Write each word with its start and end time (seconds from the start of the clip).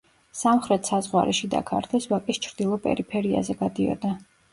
სამხრეთ 0.37 0.87
საზღვარი 0.91 1.35
შიდა 1.39 1.61
ქართლის 1.71 2.07
ვაკის 2.13 2.39
ჩრდილო 2.47 2.79
პერიფერიაზე 2.87 3.57
გადიოდა. 3.61 4.15